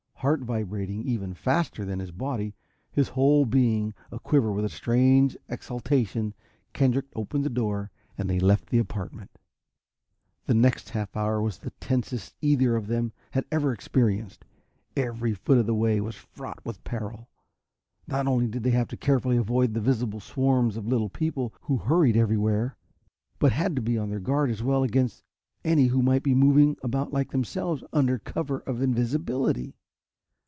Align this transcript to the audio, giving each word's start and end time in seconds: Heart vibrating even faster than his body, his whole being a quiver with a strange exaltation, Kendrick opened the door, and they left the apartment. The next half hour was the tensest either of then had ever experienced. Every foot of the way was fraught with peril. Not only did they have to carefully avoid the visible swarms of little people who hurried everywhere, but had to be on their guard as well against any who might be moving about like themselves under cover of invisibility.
Heart 0.21 0.41
vibrating 0.41 1.01
even 1.01 1.33
faster 1.33 1.83
than 1.83 1.97
his 1.97 2.11
body, 2.11 2.53
his 2.91 3.07
whole 3.09 3.43
being 3.43 3.95
a 4.11 4.19
quiver 4.19 4.51
with 4.51 4.63
a 4.63 4.69
strange 4.69 5.35
exaltation, 5.49 6.35
Kendrick 6.73 7.07
opened 7.15 7.43
the 7.43 7.49
door, 7.49 7.89
and 8.19 8.29
they 8.29 8.39
left 8.39 8.67
the 8.69 8.77
apartment. 8.77 9.31
The 10.45 10.53
next 10.53 10.89
half 10.91 11.17
hour 11.17 11.41
was 11.41 11.57
the 11.57 11.71
tensest 11.79 12.35
either 12.39 12.75
of 12.75 12.85
then 12.85 13.13
had 13.31 13.45
ever 13.51 13.73
experienced. 13.73 14.45
Every 14.95 15.33
foot 15.33 15.57
of 15.57 15.65
the 15.65 15.73
way 15.73 15.99
was 15.99 16.13
fraught 16.15 16.63
with 16.63 16.83
peril. 16.83 17.27
Not 18.05 18.27
only 18.27 18.45
did 18.47 18.61
they 18.61 18.69
have 18.69 18.89
to 18.89 18.97
carefully 18.97 19.37
avoid 19.37 19.73
the 19.73 19.81
visible 19.81 20.19
swarms 20.19 20.77
of 20.77 20.85
little 20.85 21.09
people 21.09 21.51
who 21.61 21.77
hurried 21.77 22.15
everywhere, 22.15 22.77
but 23.39 23.53
had 23.53 23.75
to 23.75 23.81
be 23.81 23.97
on 23.97 24.11
their 24.11 24.19
guard 24.19 24.51
as 24.51 24.61
well 24.61 24.83
against 24.83 25.23
any 25.65 25.87
who 25.87 26.03
might 26.03 26.21
be 26.21 26.35
moving 26.35 26.77
about 26.83 27.11
like 27.11 27.31
themselves 27.31 27.83
under 27.91 28.19
cover 28.19 28.59
of 28.67 28.83
invisibility. 28.83 29.73